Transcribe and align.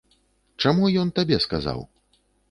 Чаму 0.63 0.89
ён 1.01 1.11
табе 1.19 1.37
сказаў? 1.45 1.79